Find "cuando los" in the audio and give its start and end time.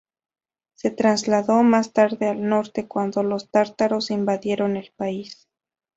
2.87-3.51